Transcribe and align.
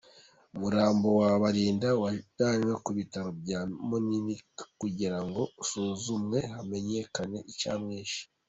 Umurambo 0.55 1.07
wa 1.19 1.29
Barinda 1.41 1.89
wajyanywe 2.03 2.73
ku 2.83 2.89
Bitaro 2.97 3.29
bya 3.41 3.59
Munini 3.87 4.35
kugira 4.79 5.17
ngo 5.25 5.41
usuzumwe 5.63 6.39
hamenyekane 6.53 7.39
icyamwishe. 7.51 8.21